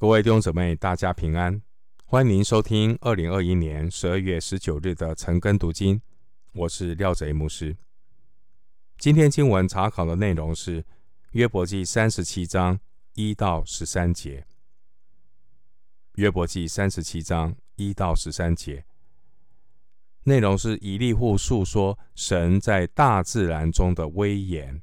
[0.00, 1.60] 各位弟兄姊妹，大家平安！
[2.04, 6.00] 欢迎您收听二零二一年十二月十九日的晨更读经。
[6.52, 7.76] 我是廖贼牧师。
[8.96, 10.84] 今天经文查考的内容是
[11.32, 12.78] 约伯记三十七章
[13.14, 14.46] 一到十三节。
[16.14, 18.84] 约伯记三十七章一到十三节
[20.22, 24.80] 内容是以利户述说神在大自然中的威严。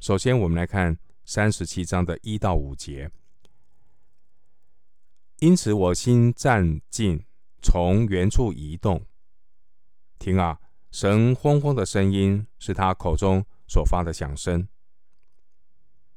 [0.00, 0.98] 首先，我们来看。
[1.32, 3.08] 三十七章的一到五节，
[5.38, 7.22] 因此我心战兢，
[7.62, 9.06] 从原处移动。
[10.18, 10.58] 听啊，
[10.90, 14.66] 神轰轰的声音是他口中所发的响声。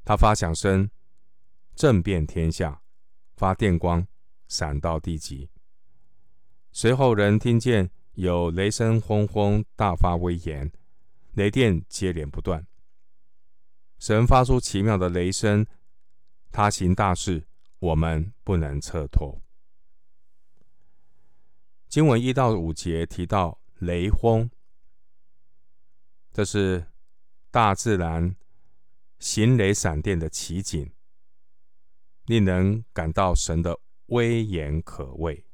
[0.03, 0.89] 他发响声，
[1.75, 2.81] 震遍天下，
[3.36, 4.08] 发电光，
[4.48, 5.48] 闪到地极。
[6.72, 10.72] 随后人听见有雷声轰轰，大发威严，
[11.34, 12.66] 雷电接连不断。
[14.03, 15.66] 神发出奇妙的雷声，
[16.52, 17.48] 他行大事，
[17.80, 19.41] 我们不能测透。
[21.88, 24.52] 经文一到五节提到雷轰，
[26.33, 26.88] 这是
[27.50, 28.36] 大自然
[29.19, 30.91] 行雷闪电的奇景，
[32.25, 35.45] 令人感到神的威严可畏。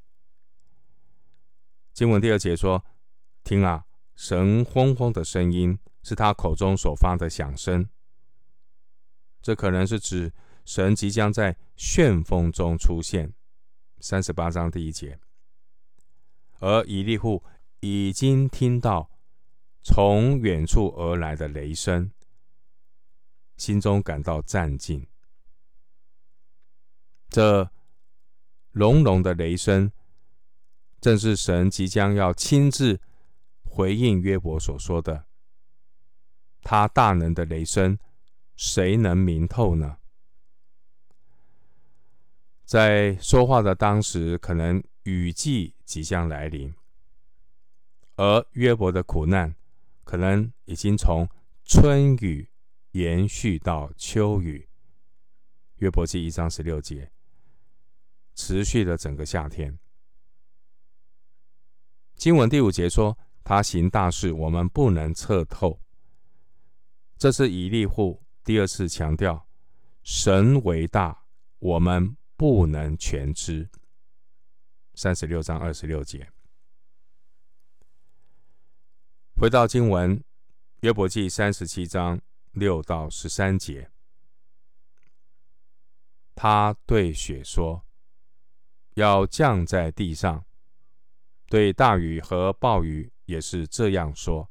[1.93, 2.83] 经文第二节说
[3.45, 7.87] ：“听啊，神轰轰的声音是他口中所发的响声。”
[9.41, 10.33] 这可能是指
[10.65, 13.33] 神即将在旋风中出现，
[13.99, 15.19] 三十八章第一节。
[16.59, 17.41] 而以利户
[17.79, 19.09] 已经听到
[19.81, 22.11] 从远处而来的雷声，
[23.55, 25.05] 心中感到战兢。
[27.29, 27.71] 这
[28.71, 29.91] 隆隆的雷声，
[30.99, 32.99] 正是神即将要亲自
[33.63, 35.25] 回应约伯所说的，
[36.61, 37.97] 他大能的雷声。
[38.59, 39.99] 谁能明透呢？
[42.65, 46.75] 在说话的当时，可能雨季即将来临，
[48.17, 49.55] 而约伯的苦难
[50.03, 51.25] 可能已经从
[51.63, 52.49] 春雨
[52.91, 54.67] 延续到秋雨。
[55.75, 57.13] 约伯记一章十六节，
[58.35, 59.79] 持续了整个夏天。
[62.17, 65.79] 经文第五节说：“他行大事，我们不能测透。”
[67.17, 68.21] 这是以利户。
[68.49, 69.47] 第二次强调，
[70.01, 71.23] 神为大，
[71.59, 73.69] 我们不能全知。
[74.95, 76.31] 三十六章二十六节，
[79.35, 80.23] 回到经文，
[80.79, 82.19] 约伯记三十七章
[82.53, 83.91] 六到十三节，
[86.33, 87.85] 他对雪说
[88.97, 90.43] ：“要降在地上。”
[91.49, 94.49] 对大雨和暴雨也是这样说。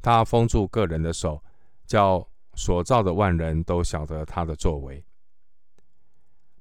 [0.00, 1.44] 他封住个人的手，
[1.84, 2.26] 叫。
[2.56, 5.04] 所造的万人都晓得他的作为。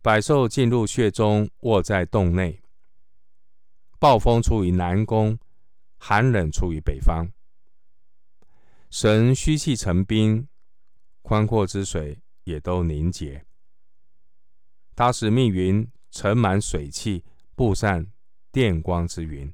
[0.01, 2.61] 百兽进入穴中，卧在洞内。
[3.97, 5.39] 暴风出于南宫，
[5.97, 7.31] 寒冷出于北方。
[8.91, 10.47] 神虚气成冰，
[11.23, 13.43] 宽阔之水也都凝结。
[14.95, 17.23] 他使密云盛满水汽，
[17.55, 18.05] 布散
[18.51, 19.51] 电光之云。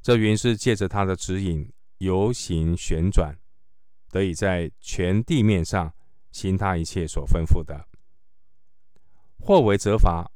[0.00, 3.38] 这云是借着他的指引游行旋转。
[4.14, 5.92] 得以在全地面上
[6.30, 7.88] 行他一切所吩咐的，
[9.40, 10.30] 或为责罚，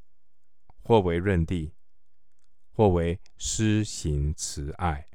[0.82, 1.72] 或为润地，
[2.72, 5.06] 或为施行慈爱。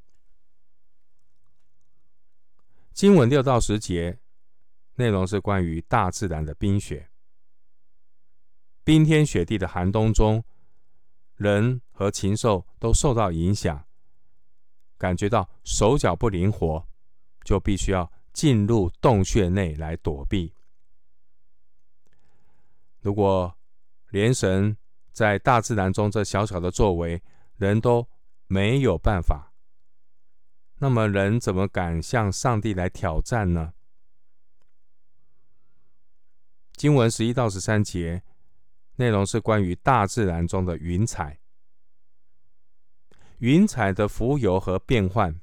[2.94, 4.22] 经文六到十节
[4.96, 7.10] 内容是关于大自然的冰雪，
[8.86, 10.46] 冰天雪地的寒冬中，
[11.36, 13.86] 人和禽兽都受到影响，
[14.98, 16.88] 感觉到手脚不灵活，
[17.44, 18.10] 就必须要。
[18.34, 20.54] 进入洞穴内来躲避。
[23.00, 23.56] 如果
[24.10, 24.76] 连神
[25.12, 27.22] 在大自然中这小小的作为，
[27.58, 28.08] 人都
[28.48, 29.54] 没有办法，
[30.80, 33.74] 那么人怎么敢向上帝来挑战呢？
[36.76, 38.24] 经文十一到十三节
[38.96, 41.40] 内容是关于大自然中的云彩，
[43.38, 45.40] 云彩的浮游和变换。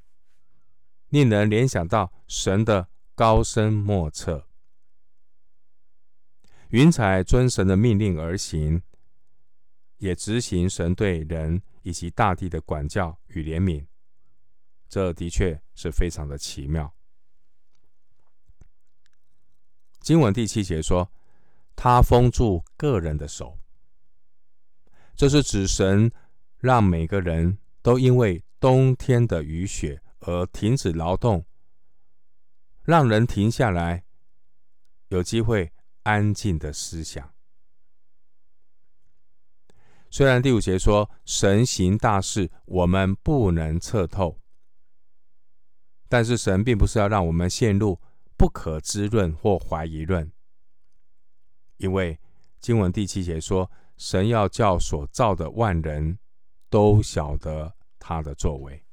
[1.11, 4.49] 令人联想到神的高深莫测。
[6.71, 8.83] 云彩遵神的命令而行，
[9.99, 13.85] 也执行神对人以及大地的管教与怜悯。
[14.89, 16.95] 这的确是非常的奇妙。
[20.01, 21.13] 经文第七节说
[21.77, 23.59] ：“他封住个人的手。”
[25.15, 26.11] 这是指神
[26.59, 30.03] 让每个人都因为冬天的雨雪。
[30.21, 31.45] 而停止劳动，
[32.83, 34.05] 让人停下来，
[35.09, 35.73] 有机会
[36.03, 37.35] 安静的思想。
[40.11, 44.41] 虽然第五节说神行大事，我们不能测透，
[46.09, 48.01] 但是神并不是要让我们陷入
[48.37, 50.33] 不可知论或怀疑论，
[51.77, 52.19] 因为
[52.59, 56.19] 经文第七节说，神要叫所造的万人
[56.69, 58.85] 都晓得他的作为。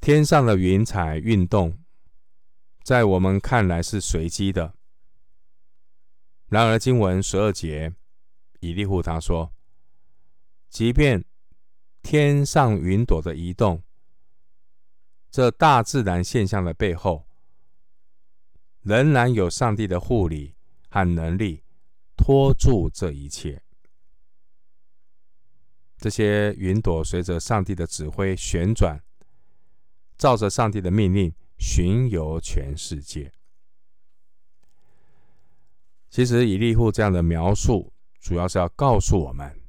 [0.00, 1.78] 天上的云彩运动，
[2.82, 4.74] 在我们看来是随机的，
[6.48, 7.92] 然而经文十二节。
[8.60, 9.52] 以利户他说
[10.70, 11.24] ：“即便
[12.02, 13.82] 天上云朵的移动，
[15.30, 17.26] 这大自然现象的背后，
[18.80, 20.56] 仍然有上帝的护理
[20.88, 21.62] 和能力
[22.16, 23.62] 托住这一切。
[25.98, 29.00] 这些云朵随着上帝的指挥旋转，
[30.16, 33.32] 照着上帝的命令巡游全世界。
[36.10, 39.60] 其实，以利户这样的描述。”主要是要告诉我们，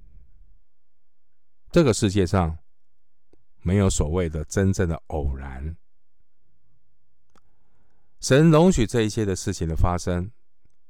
[1.71, 2.57] 这个世界上
[3.61, 5.77] 没有所谓的真正的偶然。
[8.19, 10.31] 神容许这一切的事情的发生，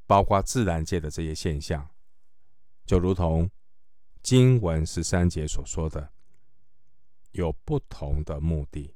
[0.06, 1.89] 包括自然界的这些现象，
[2.86, 3.51] 就如同
[4.24, 6.13] 经文十三节所说的，
[7.31, 8.95] 有不同的目的。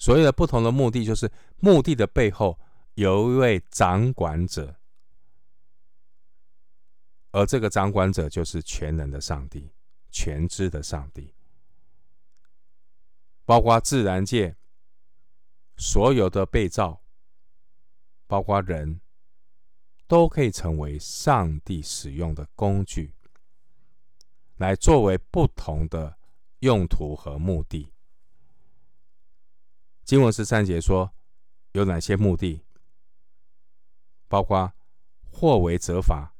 [0.00, 2.58] 所谓的不同的目的，就是目的的背后
[2.94, 4.74] 有一位掌管者。
[7.32, 9.70] 而这个掌管者就是全能的上帝，
[10.10, 11.32] 全知的上帝，
[13.44, 14.56] 包括自然界
[15.76, 17.02] 所有的被造，
[18.26, 19.00] 包括人，
[20.08, 23.14] 都可以成为上帝使用的工具，
[24.56, 26.18] 来作为不同的
[26.60, 27.92] 用途和目的。
[30.10, 31.14] 经文十三节说，
[31.70, 32.64] 有哪些目的？
[34.26, 34.72] 包括
[35.30, 36.34] 或为责罚。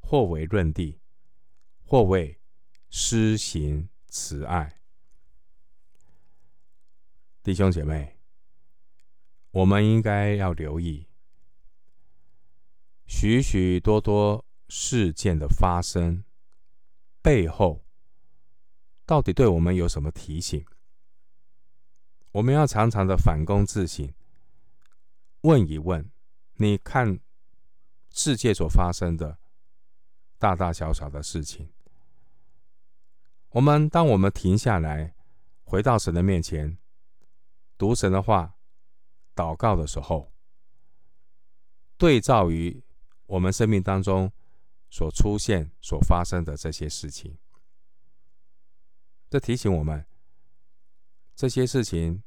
[0.00, 0.98] 或为论地，
[1.84, 2.40] 或为
[2.88, 4.80] 施行慈爱。
[7.42, 8.16] 弟兄姐妹，
[9.50, 11.06] 我们应该要留意
[13.04, 16.24] 许许多多事件的发生
[17.20, 17.84] 背后，
[19.04, 20.64] 到底对我们有什么提醒？
[22.36, 24.12] 我们要常常的反躬自省，
[25.40, 26.10] 问一问：
[26.56, 27.18] 你看
[28.10, 29.38] 世界所发生的。
[30.38, 31.70] 大大小小的事情，
[33.48, 35.14] 我们当我们停下来，
[35.64, 36.76] 回到神的面前，
[37.78, 38.54] 读神的话，
[39.34, 40.30] 祷告的时候，
[41.96, 42.84] 对照于
[43.24, 44.30] 我们生命当中
[44.90, 47.38] 所出现、所发生的这些事情，
[49.30, 50.04] 这提醒我们，
[51.36, 52.22] 这些事情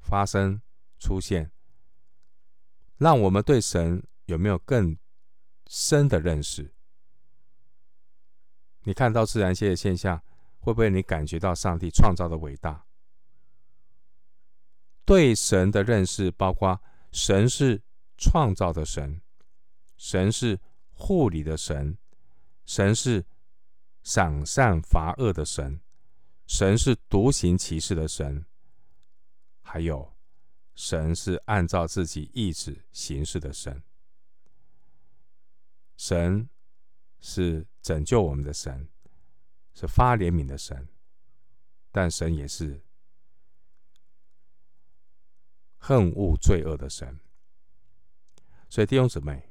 [0.00, 0.62] 发生、
[0.98, 1.52] 出现，
[2.96, 4.96] 让我们对神有没有更
[5.66, 6.72] 深的认识？
[8.84, 10.22] 你看到自然界的现象，
[10.58, 12.86] 会不会你感觉到上帝创造的伟大？
[15.04, 16.80] 对神的认识，包括
[17.12, 17.82] 神是
[18.16, 19.20] 创造的神，
[19.98, 20.58] 神是
[20.92, 21.98] 护理的神，
[22.64, 23.26] 神是
[24.02, 25.80] 赏善罚恶的神，
[26.46, 28.44] 神是独行其事的神，
[29.62, 30.14] 还有
[30.74, 33.82] 神是按照自己意志行事的神，
[35.96, 36.48] 神。
[37.18, 38.88] 是拯救我们的神，
[39.74, 40.86] 是发怜悯的神，
[41.90, 42.84] 但神也是
[45.78, 47.18] 恨恶罪恶的神。
[48.68, 49.50] 所以弟兄姊妹，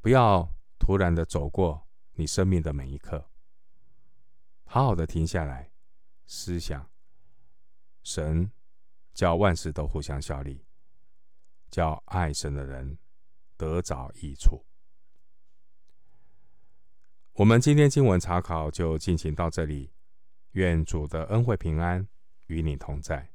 [0.00, 0.48] 不要
[0.78, 3.30] 突然的走过你生命的每一刻，
[4.74, 5.70] 好好的停下来
[6.24, 6.90] 思想，
[8.02, 8.50] 神
[9.12, 10.64] 叫万事都互相效力，
[11.70, 12.96] 叫爱神的人
[13.58, 14.64] 得着益处。
[17.34, 19.92] 我们今天经文查考就进行到这里，
[20.52, 22.08] 愿主的恩惠平安
[22.46, 23.31] 与你同在。